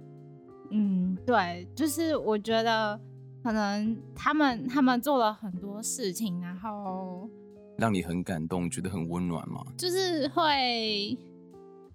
[0.70, 2.98] 嗯，对，就是我觉得
[3.44, 7.28] 可能他们他们做了很多事情，然后
[7.80, 9.66] 让你很感动，觉得很温暖嘛。
[9.76, 11.18] 就是会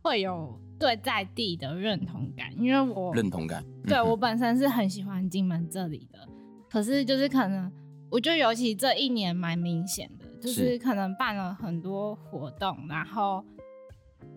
[0.03, 6.29] 会有对在地的认同感，因为我认同感，对、嗯、我本身是很喜欢金门这里的，
[6.71, 7.71] 可是就是可能
[8.11, 10.27] 我觉得尤其这一年蛮明显的。
[10.39, 13.43] 就是可能办了很多活动，然后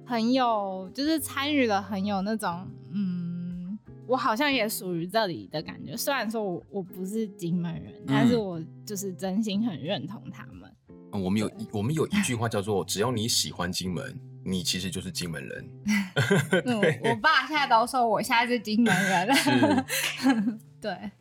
[0.06, 5.96] 很有，就是参与了很有那种，嗯，我好像也属于这里的感觉。
[5.96, 10.74] 虽然说我我不是金门人，嗯，但是我就是真心很认同他们。
[11.12, 15.70] 嗯，我们有我们有一句话叫做“只要你喜欢金门，你其实就是金门人。
[16.66, 19.86] ”嗯，我爸现在都说我现在是金门人。
[20.82, 21.12] 对，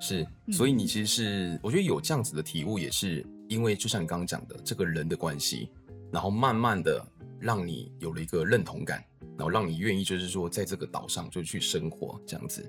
[0.00, 3.24] 是，所以你其实是，我觉得有这样子的体悟也是。
[3.48, 5.70] 因为就像你刚刚讲的，这个人的关系，
[6.12, 7.00] 然后慢慢的
[7.38, 9.00] 让你有了一个认同感，
[9.38, 12.68] 然后让你愿意就是说在这个岛上就去生活这样子。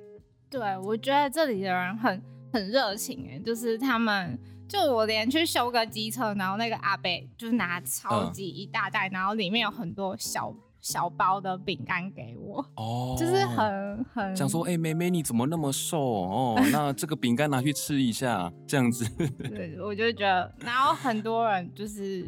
[0.51, 2.21] 对，我觉得这里的人很
[2.53, 10.55] 很热情哎，就是他们就我连去修个机车，然后那个阿伯就是拿超级一大袋，嗯、然后里面有很多小。
[10.79, 16.55] 小包的饼干给我哦，就是很很想说，哎、欸，妹妹你怎么那么瘦哦？
[16.71, 19.03] 那这个饼干拿去吃一下，这样子。
[19.37, 22.25] 对，我就觉得，然后很多人就是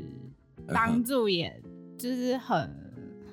[0.74, 1.62] 帮助，也
[1.98, 2.70] 就是很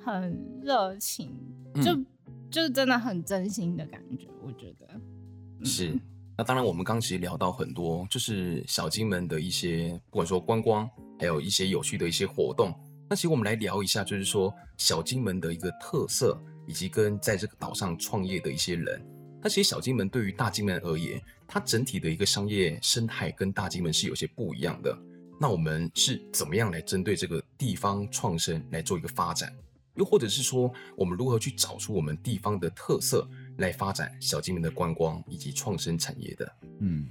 [0.05, 1.35] 很热情，
[1.83, 2.07] 就、嗯、
[2.49, 4.29] 就真的很真心的感觉。
[4.45, 5.99] 我觉得是。
[6.38, 12.75] 那当然，我们刚其实聊到很多，就是小金门的一些，不管说观光，还有一些有趣的一些活动。
[13.09, 19.03] 那其实我们来聊一下，就是说小金门的一个特色，以及跟在这个岛上创业的一些人。
[19.42, 24.94] 那其实小金门对于大金门而言，它整体的一个商业生态跟大金门是有些不一样的。
[25.40, 29.51] 那我们是怎么样来针对这个地方创生来做一个发展？
[29.94, 33.27] 又或者是说，我们如何去找出我们地方的特色
[33.59, 36.53] 来发展小金门的观光以及创生产业的？
[36.81, 37.09] 嗯，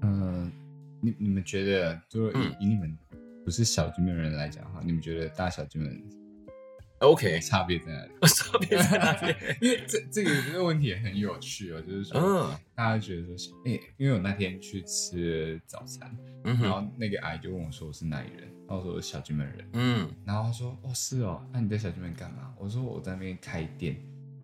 [0.00, 0.50] 呃，
[1.00, 2.98] 你你们觉得，就是以，以你们。
[3.44, 6.00] 不是小金门人来讲哈，你们觉得大小金门
[7.00, 8.12] ，OK，差别在哪里？
[8.32, 9.34] 差别在哪里？
[9.60, 22.54] 因为这这个这个问题也很有趣哦，就是说，嗯，大家觉得说，哎、欸，因为我那天去吃早餐，嗯，然后那个阿姨就问我说我是哪里人，然后我说我是小金门人，嗯，然后他说哦是哦，那、啊、你在小金门干嘛？
[22.56, 24.00] 我说我在那边开店，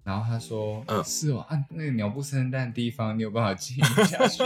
[0.09, 4.43] 然后他说：“嗯，是哦，按、啊、那个鸟不生蛋的地方，你有办法经营下去？”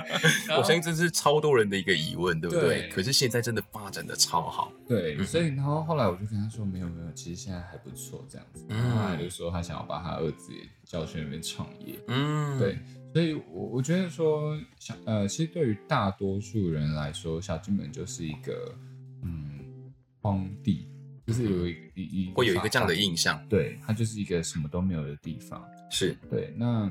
[0.56, 2.80] 我相信这是超多人的一个疑问，对不对？
[2.80, 4.72] 对，可是现在真的发展的超好。
[4.88, 8.64] 对，所以然后后来我就跟他说：“没有没有，其实现在还不错，这样子。
[8.70, 12.00] 嗯”然后他就说他想要把他儿子也叫去那边创业。
[12.08, 12.78] 嗯，对，
[13.12, 18.74] 所以我我觉得说小呃，其实对于大多数人来说，小金门就是一个
[19.22, 20.88] 嗯荒地。
[21.26, 25.60] 就是有一一一会有一个这样的印象，对，它就是一个什么都没有的地方，
[25.90, 26.54] 是对。
[26.56, 26.88] 那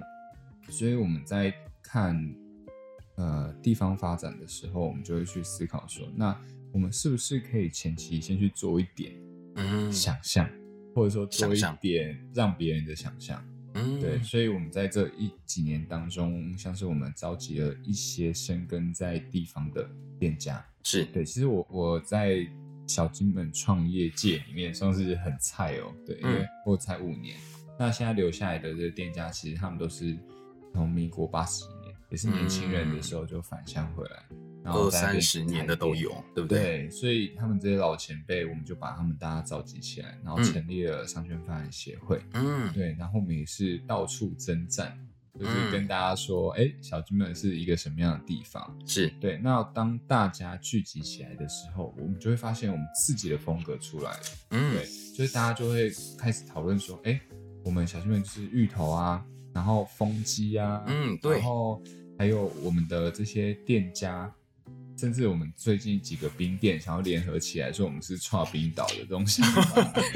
[0.70, 2.36] 所以我们在看
[3.16, 6.38] 呃地方发展的时候，我们就会去思考说，那
[6.74, 9.14] 我们是不是可以前期先去做一点
[9.56, 10.50] 嗯想象，
[10.94, 13.42] 或者说做一点让别人的想象，
[13.74, 14.22] 嗯，对。
[14.22, 21.24] 所以我们在这一几年当中，像是我们召集了一些生根在地方的店家，是对。
[21.24, 22.46] 其实我我在。
[22.88, 30.16] 小金本创业界里面算是很菜哦，对，因为我才五年，嗯、那现在留下来的这个店家，其实他们都是
[30.74, 36.60] 从民国八十年，也是年轻人的时候就返乡回来，嗯、然后二三十年的都有，对不对？
[36.60, 44.98] 对，所以他们这些老前辈，我们就把他们大家召集起来，然后成立了商圈发展协会，嗯，对，然后我们也是到处征战。
[45.40, 48.78] 就是跟大家说，哎、小金门是一个什么样的地方？
[48.86, 49.38] 是对。
[49.38, 54.24] 那当大家聚集起来的时候，我们就会发现我们自己的风格出来了。
[54.52, 57.22] 嗯，对，就是大家就会开始讨论说，哎、欸，
[57.64, 61.82] 我们小金门就是芋头啊，然后风机啊，嗯，对，然后
[62.18, 64.34] 还有我们的这些店家。
[64.98, 69.42] 甚至我们最近几个冰店想要联合起来，说我们是创冰岛的东西，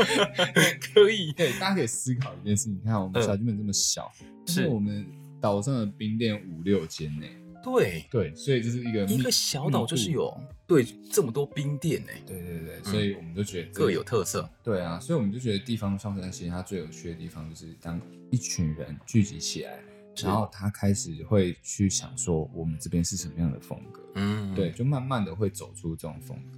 [0.93, 2.75] 可以，对，大家可以思考一件事情。
[2.75, 4.11] 你看，我们小金本这么小，
[4.47, 5.05] 是我们
[5.41, 7.25] 岛上的冰店五六间呢。
[7.61, 10.33] 对对，所以这是一个一个小岛就是有
[10.65, 12.07] 对这么多冰店呢。
[12.25, 14.49] 对对对，所以我们就觉得各有特色。
[14.63, 17.99] 对啊，所以我们就觉得地方创生其实它最有趣的地方，就是当
[18.31, 19.77] 一群人聚集起来。
[20.17, 24.01] 然后他开始会去想说，我们这边是什么样的风格？
[24.15, 26.57] 嗯，对，就慢慢的会走出这种风格，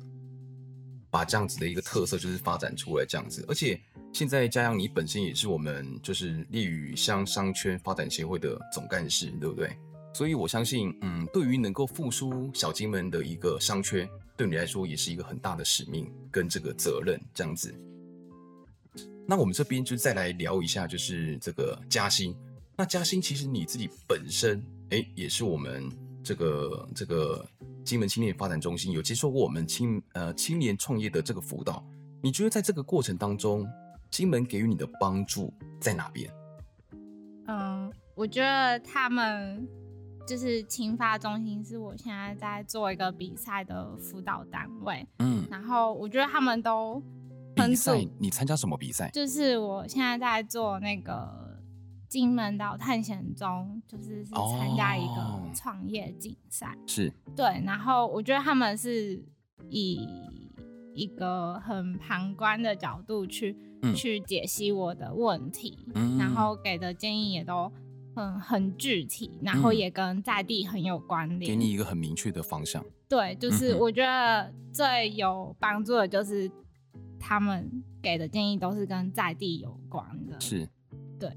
[1.12, 3.46] 把这样子的一个特色就是发展出来这样子。
[3.48, 3.80] 而且
[4.12, 9.78] 现在嘉阳你本身也是我们就是利宇乡商圈发展协会的总干事，对不对？
[10.14, 17.74] 所以我相信，嗯，对于能够复苏小金门的一个商圈，对你来说也是一个很大的使命跟这个责任这样子。
[19.28, 22.36] 那我们这边就再来聊一下，就是这个嘉兴。
[22.82, 24.58] 那嘉兴其实你自己本身，
[24.90, 25.88] 哎、欸，也是我们
[26.24, 27.48] 这个这个
[27.86, 31.86] 金门青年发展中心有接受过我们青呃青年创业的这个辅导。
[32.24, 33.68] 你觉得在这个过程当中，
[34.10, 36.28] 金门给予你的帮助在哪边？
[37.46, 39.64] 嗯，我觉得他们
[40.26, 45.08] 就是青发中心是我现在在做一个比赛的辅导单位。
[45.20, 47.00] 嗯，然后我觉得他们都
[47.54, 49.12] 比赛，你参加什么比赛？
[49.14, 51.51] 就是我现在在做那个。
[52.12, 57.46] 金门岛探险中，就是是参加一个创业竞赛，哦、是对。
[57.66, 59.24] 然后我觉得他们是
[59.70, 60.06] 以
[60.94, 67.72] 一个很旁观的角度去、嗯、去解析我的问题，嗯、然后给的建议也都
[68.14, 72.84] 很很具体，然后也跟在地很有关联，给你一个很明确的方向。
[73.08, 76.52] 对，就是我觉得最有帮助的就是
[77.18, 80.68] 他们给的建议都是跟在地有关的，是
[81.18, 81.32] 对。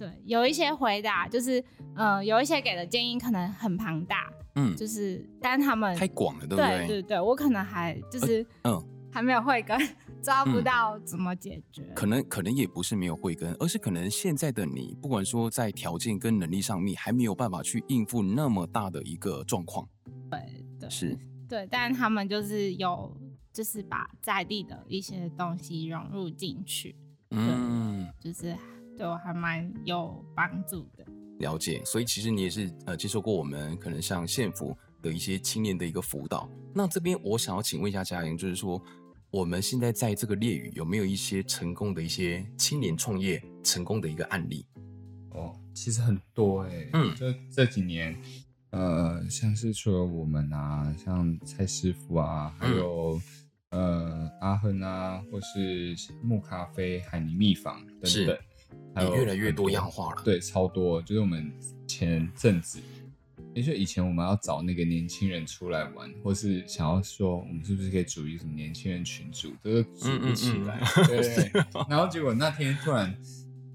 [0.00, 1.62] 对，有一些回答就是，
[1.94, 6.86] 呃，有一些给的建议可能很庞大，嗯，就是，但他们太广了，对不对？
[6.86, 8.82] 对对对，我可能还就是，嗯，
[9.12, 9.78] 还没有慧根，
[10.22, 11.82] 抓不到怎么解决。
[11.94, 19.86] 可能可能也不是没有慧根，而是可能现在的你，不管说在条件跟能力上面，还没有办法去应付那么大的一个状况。
[20.30, 21.14] 对对，是，
[21.46, 23.14] 对，但他们就是有，
[23.52, 26.96] 就是把在地的一些东西融入进去，
[27.32, 28.56] 嗯，就是。
[29.00, 31.02] 对我还蛮有帮助的，
[31.38, 31.82] 了解。
[31.86, 36.46] 所以其实你也是呃接受过我们可能像县府的一些青年的一个辅导。
[36.74, 38.78] 那这边我想要请问一下嘉莹，就是说
[39.30, 44.66] 我们现在在这个列屿有没有一些成功的一些青年创业成功的一个案例？
[45.30, 48.14] 哦，其实很多哎、欸，嗯，就这几年，
[48.68, 53.18] 呃，像是除了我们啊，像蔡师傅啊，还有、
[53.70, 58.38] 嗯、呃阿亨啊，或是木咖啡、海尼蜜坊等等。
[58.94, 61.00] 还有越来越多样化了，对，超多。
[61.02, 61.52] 就是我们
[61.86, 62.78] 前阵子，
[63.54, 70.78] 也就以前我们要找那个年轻人出来玩，或是想要说我们是不是可以组一个什么年轻人群组，这个组不起来。
[70.78, 73.16] 嗯嗯嗯对，对，对，然后结果那天突然，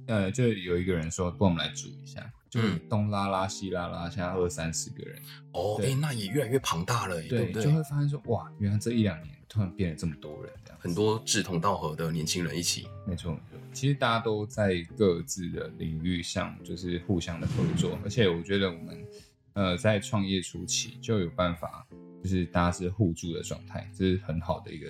[0.08, 5.22] 呃，就有一个人说，帮我们来组一下，就是东拉拉西拉拉，现在二三十个人。
[5.54, 7.64] 哦，哎、欸，那也越来越庞大了，对，对不对？
[7.64, 12.88] 就会发现说，哇，原来这一两年突然变了这么多人，这样很多志同道合的年轻人一起。
[13.08, 19.06] 没错没错，其实大家都在各自的领域上就是互相的合作，而且我觉得我们
[19.54, 21.86] 呃在创业初期就有办法，
[22.24, 24.90] 就是大家是互助的状态，这是很好的一个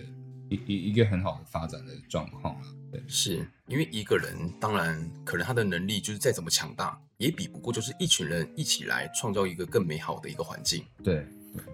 [0.50, 2.68] 一一一个很好的发展的状况了。
[2.92, 10.84] 对，是因为一个人当然可能他的能力就是再怎么强大，也比不过就是一群人一起来创造一个更美好的一个环境。
[11.04, 11.28] 对。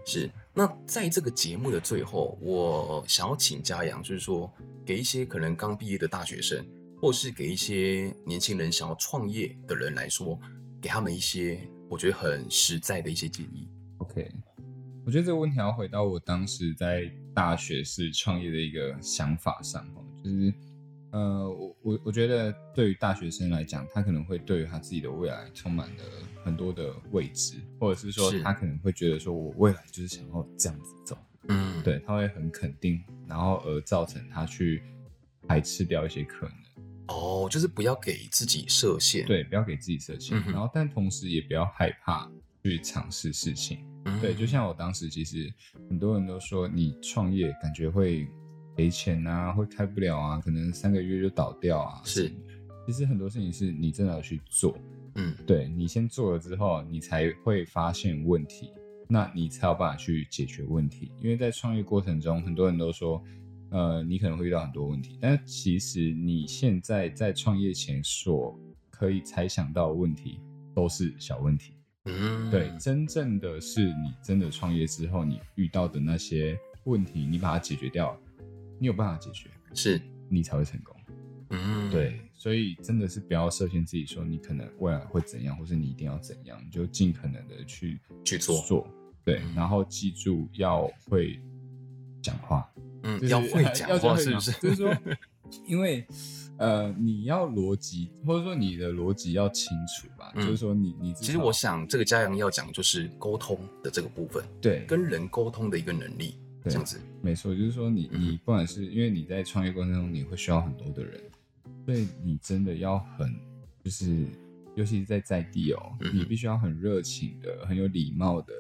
[0.06, 4.52] 是，那在这个节目的最后，我想要请嘉阳，就是说，
[4.86, 6.66] 给一些可能刚毕业的大学生，
[7.00, 10.40] 或是给一些年轻人想要创业的人来说，
[10.82, 11.60] 给他们一些
[11.90, 13.68] 我觉得很实在的一些建议。
[13.98, 14.32] OK，
[15.06, 19.88] 我觉得这个问题要回到我当时在大学时创业的一个想法上，
[20.24, 20.54] 就是。
[21.14, 26.04] 呃，我我我觉得对于大学生来讲，他可能会对于他自己的未来充满了
[26.44, 31.18] 很多的未知，或者是说他可能会觉得说，我未来就是想要这样子走，
[31.48, 34.84] 嗯，对，他会很肯定，然后而造成他去
[35.48, 36.56] 排斥掉一些可能。
[37.08, 42.30] 哦，就是不要给自己设限，对，不要给自己设限，嗯，然后但同时也不要害怕
[42.64, 45.52] 去尝试事情，嗯，对，就像我当时其实
[45.90, 48.28] 很多人都说，你创业感觉会。
[48.74, 52.02] 赔钱啊，会开不了啊，可能三个月就倒掉啊。
[52.06, 52.32] 是，
[52.88, 54.78] 其实很多事情是你真的要去做，
[55.16, 58.72] 嗯，对，你先做了之后，你才会发现问题，
[59.08, 61.12] 那你才有办法去解决问题。
[61.20, 63.22] 因为在创业过程中，很多人都说，
[63.70, 68.58] 呃，你可能会遇到很多问题，但其实你现在在创业前所
[68.90, 70.40] 可以猜想到的问题
[70.74, 71.74] 都是小问题。
[72.06, 78.18] 嗯，对，真正的是你真的创业之后，你遇到的那些问题，你把它解决掉。
[78.80, 80.96] 你有办法解决，是你才会成功。
[81.52, 88.88] 嗯，对，所以真的是不要设限自己，说你可能未来会怎样，或是你一定要怎样，你就尽可能的去去做做。
[89.24, 91.40] 对，然后记住要会
[92.20, 92.68] 讲话，
[93.04, 94.52] 嗯，就是、要会 讲话，是不是？
[94.54, 94.92] 就是说，
[95.68, 96.04] 因为
[96.58, 100.32] 呃，你要逻辑，或者说你的逻辑要清楚吧。
[100.34, 106.40] 嗯、就是说你，你你其实我想，这个嘉阳要讲就是沟通的这个部分，对，跟人沟通的一个能力。
[106.64, 111.22] 对，这样子没错，就是说你你不管是因为你在创业过程中你会需要很多的人，
[111.86, 113.34] 所以你真的要很
[113.84, 114.26] 就是，
[114.76, 115.80] 尤其是在在地哦，
[116.14, 118.54] 你必须要很热情的、很有礼貌的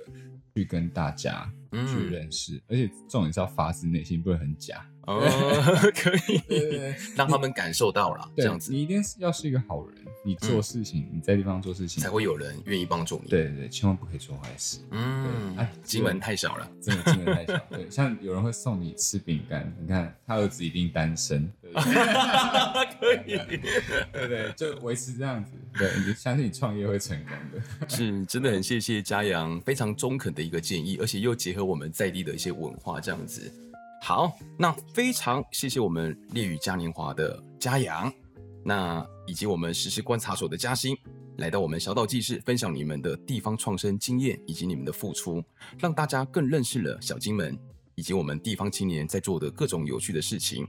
[0.55, 4.86] 去跟大家去认识，而且重点是要发自内心，不能很假。
[5.07, 5.19] 哦，
[5.95, 8.72] 可以，对对对，让他们感受到了这样子。
[8.72, 13.28] 你一定是要是一个好人，你做事情，你在地方做事情，才会有人愿意帮助你。
[13.28, 14.80] 对对对，千万不可以做坏事。
[14.91, 17.57] 嗯，哎，金门太小了，真的金门太小。
[17.72, 21.51] 对，像有人会送你吃饼干，你看他儿子一定单身。
[21.74, 23.38] 可以，
[24.11, 25.51] 对 对，就维持这样子。
[25.78, 27.61] 对，你相信你创业会成功的。
[27.88, 33.51] 是，真的很谢谢嘉阳非常中肯的一个建议，而且又结合我们在地的一些文化，这样子。
[34.01, 38.11] 好，那非常谢谢我们烈雨嘉年华的嘉阳，
[38.65, 40.97] 那以及我们实时事观察所的嘉兴，
[41.38, 45.43] 来到我们小岛记事，分享你们的地方创生经验以及你们的付出，
[45.80, 47.57] 让大家更认识了小金门
[47.95, 50.67] 以及我们地方青年在做的各种有趣的事情。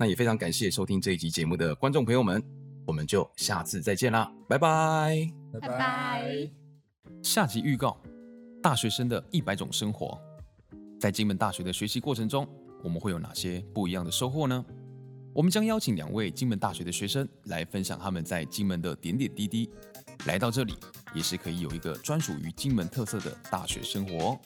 [0.00, 2.40] 那也非常感谢收听这一集节目的观众朋友们，
[2.86, 5.28] 我们就下次再见啦，拜拜，
[5.60, 6.48] 拜拜。
[7.20, 8.00] 下集预告：
[8.62, 10.16] 大学生的一百种生活。
[11.00, 12.48] 在金门大学的学习过程中，
[12.84, 14.64] 我们会有哪些不一样的收获呢？
[15.34, 19.68] 我们将邀请两位金门大学的学生来分享他们在金门的点点滴滴。
[20.26, 20.74] 来到这里，
[21.12, 24.38] 也是可以有一个专属于金门特色的大学生活哦。